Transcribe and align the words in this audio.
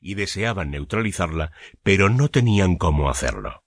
y 0.00 0.14
deseaban 0.14 0.70
neutralizarla, 0.70 1.52
pero 1.82 2.08
no 2.08 2.28
tenían 2.28 2.76
cómo 2.76 3.10
hacerlo. 3.10 3.64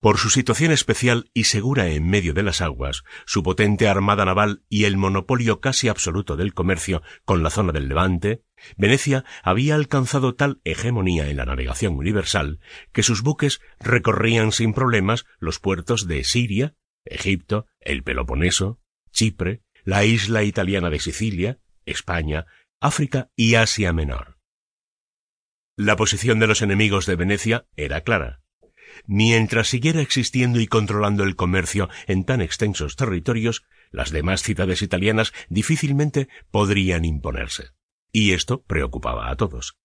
Por 0.00 0.18
su 0.18 0.30
situación 0.30 0.70
especial 0.70 1.28
y 1.34 1.44
segura 1.44 1.88
en 1.88 2.08
medio 2.08 2.32
de 2.32 2.44
las 2.44 2.60
aguas, 2.60 3.02
su 3.26 3.42
potente 3.42 3.88
armada 3.88 4.24
naval 4.24 4.62
y 4.68 4.84
el 4.84 4.96
monopolio 4.96 5.60
casi 5.60 5.88
absoluto 5.88 6.36
del 6.36 6.54
comercio 6.54 7.02
con 7.24 7.42
la 7.42 7.50
zona 7.50 7.72
del 7.72 7.88
Levante, 7.88 8.44
Venecia 8.76 9.24
había 9.42 9.74
alcanzado 9.74 10.36
tal 10.36 10.60
hegemonía 10.62 11.28
en 11.28 11.36
la 11.36 11.46
navegación 11.46 11.96
universal 11.96 12.60
que 12.92 13.02
sus 13.02 13.22
buques 13.22 13.60
recorrían 13.80 14.52
sin 14.52 14.72
problemas 14.72 15.26
los 15.40 15.58
puertos 15.58 16.06
de 16.06 16.22
Siria, 16.22 16.76
Egipto, 17.04 17.66
el 17.80 18.04
Peloponeso, 18.04 18.80
Chipre, 19.10 19.62
la 19.82 20.04
isla 20.04 20.44
italiana 20.44 20.90
de 20.90 21.00
Sicilia, 21.00 21.58
España, 21.86 22.46
África 22.80 23.30
y 23.34 23.56
Asia 23.56 23.92
Menor. 23.92 24.37
La 25.78 25.94
posición 25.94 26.40
de 26.40 26.48
los 26.48 26.60
enemigos 26.60 27.06
de 27.06 27.14
Venecia 27.14 27.66
era 27.76 28.00
clara. 28.00 28.40
Mientras 29.06 29.68
siguiera 29.68 30.00
existiendo 30.00 30.58
y 30.58 30.66
controlando 30.66 31.22
el 31.22 31.36
comercio 31.36 31.88
en 32.08 32.24
tan 32.24 32.40
extensos 32.40 32.96
territorios, 32.96 33.62
las 33.92 34.10
demás 34.10 34.42
ciudades 34.42 34.82
italianas 34.82 35.32
difícilmente 35.48 36.28
podrían 36.50 37.04
imponerse. 37.04 37.66
Y 38.10 38.32
esto 38.32 38.64
preocupaba 38.64 39.30
a 39.30 39.36
todos. 39.36 39.78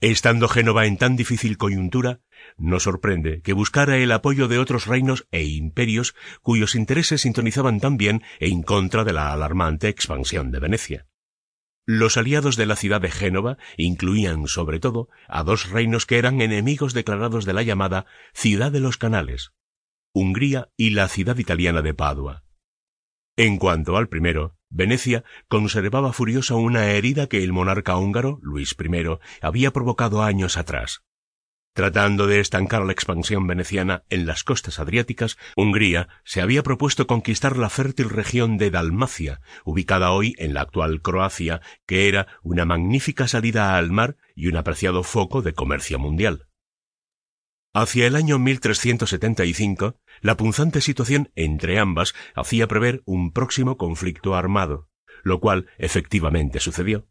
Estando 0.00 0.48
Génova 0.48 0.86
en 0.86 0.96
tan 0.96 1.14
difícil 1.14 1.58
coyuntura, 1.58 2.22
no 2.56 2.80
sorprende 2.80 3.42
que 3.42 3.52
buscara 3.52 3.98
el 3.98 4.12
apoyo 4.12 4.48
de 4.48 4.58
otros 4.58 4.86
reinos 4.86 5.28
e 5.30 5.44
imperios 5.44 6.14
cuyos 6.40 6.74
intereses 6.74 7.20
sintonizaban 7.20 7.80
también 7.80 8.22
en 8.40 8.62
contra 8.62 9.04
de 9.04 9.12
la 9.12 9.34
alarmante 9.34 9.88
expansión 9.88 10.50
de 10.52 10.60
Venecia. 10.60 11.06
Los 11.90 12.18
aliados 12.18 12.56
de 12.56 12.66
la 12.66 12.76
ciudad 12.76 13.00
de 13.00 13.10
Génova 13.10 13.56
incluían 13.78 14.46
sobre 14.46 14.78
todo 14.78 15.08
a 15.26 15.42
dos 15.42 15.70
reinos 15.70 16.04
que 16.04 16.18
eran 16.18 16.42
enemigos 16.42 16.92
declarados 16.92 17.46
de 17.46 17.54
la 17.54 17.62
llamada 17.62 18.04
Ciudad 18.34 18.70
de 18.70 18.80
los 18.80 18.98
Canales, 18.98 19.52
Hungría 20.12 20.68
y 20.76 20.90
la 20.90 21.08
ciudad 21.08 21.38
italiana 21.38 21.80
de 21.80 21.94
Padua. 21.94 22.44
En 23.38 23.56
cuanto 23.56 23.96
al 23.96 24.10
primero, 24.10 24.54
Venecia 24.68 25.24
conservaba 25.48 26.12
furiosa 26.12 26.56
una 26.56 26.90
herida 26.90 27.26
que 27.26 27.42
el 27.42 27.54
monarca 27.54 27.96
húngaro, 27.96 28.38
Luis 28.42 28.76
I, 28.78 29.18
había 29.40 29.70
provocado 29.70 30.22
años 30.22 30.58
atrás. 30.58 31.04
Tratando 31.78 32.26
de 32.26 32.40
estancar 32.40 32.84
la 32.84 32.90
expansión 32.90 33.46
veneciana 33.46 34.02
en 34.10 34.26
las 34.26 34.42
costas 34.42 34.80
adriáticas, 34.80 35.38
Hungría 35.54 36.08
se 36.24 36.40
había 36.40 36.64
propuesto 36.64 37.06
conquistar 37.06 37.56
la 37.56 37.70
fértil 37.70 38.10
región 38.10 38.58
de 38.58 38.72
Dalmacia, 38.72 39.40
ubicada 39.64 40.10
hoy 40.10 40.34
en 40.38 40.54
la 40.54 40.62
actual 40.62 41.02
Croacia, 41.02 41.60
que 41.86 42.08
era 42.08 42.26
una 42.42 42.64
magnífica 42.64 43.28
salida 43.28 43.76
al 43.76 43.92
mar 43.92 44.16
y 44.34 44.48
un 44.48 44.56
apreciado 44.56 45.04
foco 45.04 45.40
de 45.40 45.52
comercio 45.52 46.00
mundial. 46.00 46.48
Hacia 47.72 48.08
el 48.08 48.16
año 48.16 48.40
1375, 48.40 50.00
la 50.20 50.36
punzante 50.36 50.80
situación 50.80 51.30
entre 51.36 51.78
ambas 51.78 52.12
hacía 52.34 52.66
prever 52.66 53.02
un 53.04 53.32
próximo 53.32 53.76
conflicto 53.76 54.34
armado, 54.34 54.88
lo 55.22 55.38
cual 55.38 55.68
efectivamente 55.78 56.58
sucedió. 56.58 57.06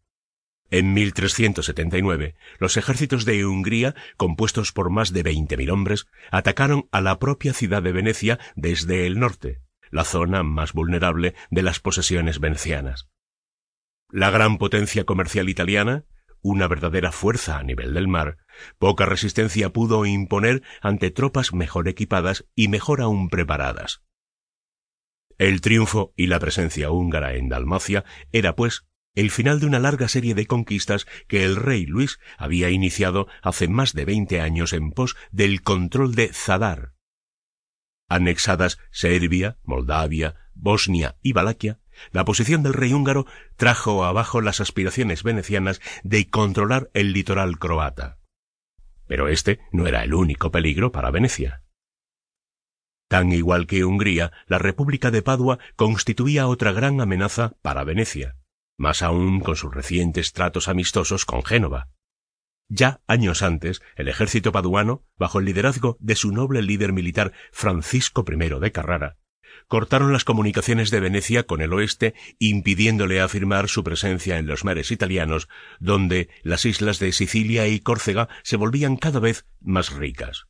En 0.69 0.93
1379, 0.93 2.35
los 2.59 2.75
ejércitos 2.75 3.23
de 3.23 3.45
Hungría, 3.45 3.95
compuestos 4.17 4.73
por 4.73 4.89
más 4.89 5.13
de 5.13 5.23
veinte 5.23 5.55
mil 5.55 5.69
hombres, 5.69 6.07
atacaron 6.29 6.89
a 6.91 6.99
la 6.99 7.19
propia 7.19 7.53
ciudad 7.53 7.81
de 7.81 7.93
Venecia 7.93 8.37
desde 8.55 9.07
el 9.07 9.17
norte, 9.17 9.61
la 9.91 10.03
zona 10.03 10.43
más 10.43 10.73
vulnerable 10.73 11.35
de 11.51 11.61
las 11.61 11.79
posesiones 11.79 12.39
venecianas. 12.39 13.07
La 14.09 14.29
gran 14.29 14.57
potencia 14.57 15.05
comercial 15.05 15.47
italiana, 15.47 16.05
una 16.41 16.67
verdadera 16.67 17.11
fuerza 17.11 17.57
a 17.57 17.63
nivel 17.63 17.93
del 17.93 18.07
mar, 18.07 18.37
poca 18.77 19.05
resistencia 19.05 19.71
pudo 19.71 20.05
imponer 20.05 20.63
ante 20.81 21.11
tropas 21.11 21.53
mejor 21.53 21.87
equipadas 21.87 22.45
y 22.55 22.67
mejor 22.67 23.01
aún 23.01 23.29
preparadas. 23.29 24.01
El 25.37 25.61
triunfo 25.61 26.13
y 26.15 26.27
la 26.27 26.39
presencia 26.39 26.89
húngara 26.89 27.35
en 27.35 27.47
Dalmacia 27.47 28.03
era, 28.31 28.55
pues, 28.55 28.86
el 29.17 29.31
final 29.31 29.59
de 29.59 29.65
una 29.65 29.79
larga 29.79 30.07
serie 30.07 30.35
de 30.35 30.45
conquistas 30.45 31.07
que 31.27 31.43
el 31.43 31.55
rey 31.55 31.87
Luis 31.87 32.19
había 32.37 32.69
iniciado 32.69 33.27
hace 33.41 33.67
más 33.67 33.93
de 33.93 34.05
veinte 34.05 34.41
años 34.41 34.73
en 34.73 34.91
pos 34.91 35.15
del 35.31 35.63
control 35.63 36.13
de 36.13 36.31
Zadar. 36.31 36.93
Anexadas 38.07 38.77
Serbia, 38.91 39.57
Moldavia, 39.63 40.35
Bosnia 40.53 41.17
y 41.23 41.33
Valaquia, 41.33 41.79
la 42.11 42.25
posición 42.25 42.61
del 42.61 42.73
rey 42.73 42.93
húngaro 42.93 43.25
trajo 43.55 44.05
abajo 44.05 44.39
las 44.39 44.61
aspiraciones 44.61 45.23
venecianas 45.23 45.81
de 46.03 46.29
controlar 46.29 46.91
el 46.93 47.11
litoral 47.11 47.57
croata. 47.57 48.19
Pero 49.07 49.29
este 49.29 49.59
no 49.71 49.87
era 49.87 50.03
el 50.03 50.13
único 50.13 50.51
peligro 50.51 50.91
para 50.91 51.09
Venecia. 51.09 51.63
Tan 53.07 53.31
igual 53.31 53.65
que 53.65 53.83
Hungría, 53.83 54.31
la 54.45 54.59
República 54.59 55.09
de 55.09 55.23
Padua 55.23 55.57
constituía 55.75 56.45
otra 56.45 56.71
gran 56.71 57.01
amenaza 57.01 57.53
para 57.63 57.83
Venecia 57.83 58.35
más 58.77 59.01
aún 59.01 59.39
con 59.39 59.55
sus 59.55 59.73
recientes 59.73 60.33
tratos 60.33 60.67
amistosos 60.67 61.25
con 61.25 61.43
Génova. 61.43 61.89
Ya 62.69 63.01
años 63.07 63.43
antes, 63.43 63.81
el 63.95 64.07
ejército 64.07 64.51
paduano, 64.51 65.05
bajo 65.17 65.39
el 65.39 65.45
liderazgo 65.45 65.97
de 65.99 66.15
su 66.15 66.31
noble 66.31 66.61
líder 66.61 66.93
militar 66.93 67.33
Francisco 67.51 68.25
I 68.27 68.59
de 68.59 68.71
Carrara, 68.71 69.17
cortaron 69.67 70.13
las 70.13 70.23
comunicaciones 70.23 70.91
de 70.91 70.99
Venecia 70.99 71.43
con 71.43 71.61
el 71.61 71.73
oeste, 71.73 72.13
impidiéndole 72.39 73.21
afirmar 73.21 73.69
su 73.69 73.83
presencia 73.83 74.37
en 74.37 74.47
los 74.47 74.63
mares 74.65 74.91
italianos, 74.91 75.47
donde 75.79 76.29
las 76.43 76.65
islas 76.65 76.99
de 76.99 77.11
Sicilia 77.11 77.67
y 77.67 77.79
Córcega 77.79 78.29
se 78.43 78.57
volvían 78.57 78.97
cada 78.97 79.19
vez 79.19 79.45
más 79.59 79.93
ricas. 79.93 80.45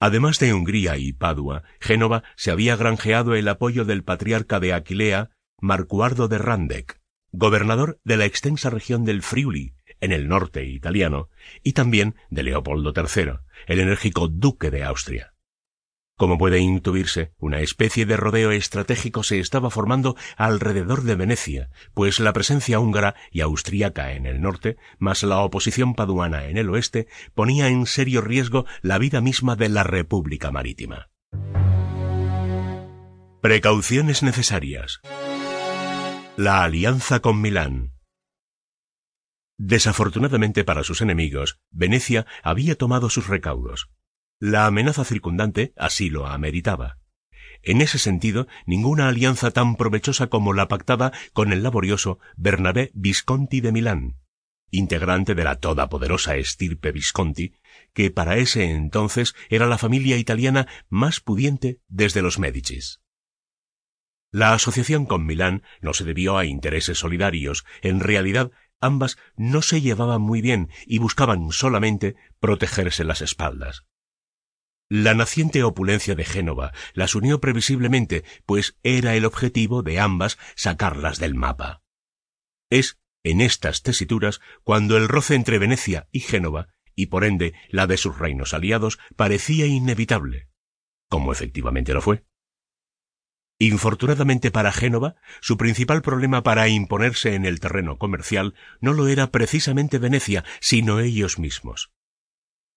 Además 0.00 0.38
de 0.38 0.52
Hungría 0.52 0.96
y 0.98 1.12
Padua, 1.12 1.62
Génova 1.80 2.24
se 2.36 2.50
había 2.50 2.76
granjeado 2.76 3.34
el 3.34 3.48
apoyo 3.48 3.84
del 3.84 4.02
patriarca 4.02 4.60
de 4.60 4.72
Aquilea, 4.72 5.30
Marcuardo 5.60 6.26
de 6.26 6.38
Randec, 6.38 7.01
gobernador 7.32 7.98
de 8.04 8.16
la 8.16 8.26
extensa 8.26 8.70
región 8.70 9.04
del 9.04 9.22
Friuli, 9.22 9.74
en 10.00 10.12
el 10.12 10.28
norte 10.28 10.64
italiano, 10.64 11.28
y 11.62 11.72
también 11.72 12.14
de 12.30 12.42
Leopoldo 12.42 12.92
III, 12.94 13.38
el 13.66 13.80
enérgico 13.80 14.28
duque 14.28 14.70
de 14.70 14.84
Austria. 14.84 15.32
Como 16.16 16.38
puede 16.38 16.60
intuirse, 16.60 17.32
una 17.38 17.60
especie 17.60 18.06
de 18.06 18.16
rodeo 18.16 18.52
estratégico 18.52 19.22
se 19.22 19.40
estaba 19.40 19.70
formando 19.70 20.14
alrededor 20.36 21.02
de 21.02 21.16
Venecia, 21.16 21.70
pues 21.94 22.20
la 22.20 22.32
presencia 22.32 22.78
húngara 22.78 23.16
y 23.32 23.40
austríaca 23.40 24.12
en 24.12 24.26
el 24.26 24.40
norte, 24.40 24.76
más 24.98 25.22
la 25.22 25.38
oposición 25.38 25.94
paduana 25.94 26.46
en 26.46 26.58
el 26.58 26.70
oeste, 26.70 27.08
ponía 27.34 27.68
en 27.68 27.86
serio 27.86 28.20
riesgo 28.20 28.66
la 28.82 28.98
vida 28.98 29.20
misma 29.20 29.56
de 29.56 29.70
la 29.70 29.82
República 29.82 30.50
Marítima. 30.50 31.08
Precauciones 33.40 34.22
necesarias. 34.22 35.00
La 36.38 36.64
alianza 36.64 37.20
con 37.20 37.42
Milán. 37.42 37.92
Desafortunadamente 39.58 40.64
para 40.64 40.82
sus 40.82 41.02
enemigos, 41.02 41.60
Venecia 41.70 42.24
había 42.42 42.74
tomado 42.74 43.10
sus 43.10 43.26
recaudos. 43.26 43.90
La 44.40 44.64
amenaza 44.64 45.04
circundante 45.04 45.74
así 45.76 46.08
lo 46.08 46.26
ameritaba. 46.26 46.98
En 47.62 47.82
ese 47.82 47.98
sentido, 47.98 48.48
ninguna 48.64 49.08
alianza 49.08 49.50
tan 49.50 49.76
provechosa 49.76 50.28
como 50.28 50.54
la 50.54 50.68
pactada 50.68 51.12
con 51.34 51.52
el 51.52 51.62
laborioso 51.62 52.18
Bernabé 52.38 52.92
Visconti 52.94 53.60
de 53.60 53.72
Milán, 53.72 54.16
integrante 54.70 55.34
de 55.34 55.44
la 55.44 55.56
todopoderosa 55.56 56.36
estirpe 56.36 56.92
Visconti, 56.92 57.52
que 57.92 58.10
para 58.10 58.38
ese 58.38 58.70
entonces 58.70 59.34
era 59.50 59.66
la 59.66 59.76
familia 59.76 60.16
italiana 60.16 60.66
más 60.88 61.20
pudiente 61.20 61.82
desde 61.88 62.22
los 62.22 62.38
Médicis. 62.38 63.02
La 64.32 64.54
asociación 64.54 65.04
con 65.04 65.26
Milán 65.26 65.62
no 65.82 65.92
se 65.92 66.04
debió 66.04 66.38
a 66.38 66.46
intereses 66.46 66.98
solidarios. 66.98 67.64
En 67.82 68.00
realidad, 68.00 68.50
ambas 68.80 69.18
no 69.36 69.60
se 69.60 69.82
llevaban 69.82 70.22
muy 70.22 70.40
bien 70.40 70.70
y 70.86 70.98
buscaban 70.98 71.52
solamente 71.52 72.16
protegerse 72.40 73.04
las 73.04 73.20
espaldas. 73.20 73.84
La 74.88 75.14
naciente 75.14 75.62
opulencia 75.62 76.14
de 76.14 76.24
Génova 76.24 76.72
las 76.94 77.14
unió 77.14 77.40
previsiblemente, 77.40 78.24
pues 78.46 78.78
era 78.82 79.14
el 79.16 79.26
objetivo 79.26 79.82
de 79.82 80.00
ambas 80.00 80.38
sacarlas 80.54 81.18
del 81.18 81.34
mapa. 81.34 81.82
Es 82.70 82.98
en 83.24 83.42
estas 83.42 83.82
tesituras 83.82 84.40
cuando 84.64 84.96
el 84.96 85.08
roce 85.08 85.34
entre 85.34 85.58
Venecia 85.58 86.08
y 86.10 86.20
Génova, 86.20 86.68
y 86.94 87.06
por 87.06 87.24
ende 87.24 87.54
la 87.68 87.86
de 87.86 87.98
sus 87.98 88.18
reinos 88.18 88.54
aliados, 88.54 88.98
parecía 89.14 89.66
inevitable, 89.66 90.48
como 91.08 91.32
efectivamente 91.32 91.92
lo 91.92 92.00
fue. 92.00 92.24
Infortunadamente 93.62 94.50
para 94.50 94.72
Génova, 94.72 95.14
su 95.40 95.56
principal 95.56 96.02
problema 96.02 96.42
para 96.42 96.66
imponerse 96.66 97.36
en 97.36 97.44
el 97.44 97.60
terreno 97.60 97.96
comercial 97.96 98.54
no 98.80 98.92
lo 98.92 99.06
era 99.06 99.30
precisamente 99.30 99.98
Venecia, 99.98 100.44
sino 100.58 100.98
ellos 100.98 101.38
mismos. 101.38 101.92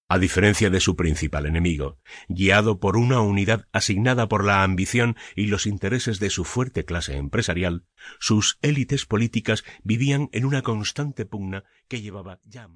A 0.08 0.20
diferencia 0.20 0.70
de 0.70 0.80
su 0.80 0.96
principal 0.96 1.48
enemigo, 1.48 1.98
guiado 2.28 2.80
por 2.80 2.98
una 2.98 3.20
unidad 3.22 3.66
asignada 3.72 4.28
por 4.28 4.46
la 4.46 4.62
ambición 4.62 5.16
y 5.36 5.48
los 5.48 5.66
intereses 5.66 6.20
de 6.20 6.30
su 6.30 6.46
fuerte 6.46 6.86
clase 6.86 7.18
empresarial, 7.18 7.88
sus 8.20 8.60
élites 8.62 9.08
políticas 9.08 9.64
vivían 9.84 10.30
en 10.34 10.46
una 10.46 10.62
constante 10.62 11.26
pugna 11.26 11.64
que 11.88 12.04
llevaba 12.04 12.42
ya 12.44 12.68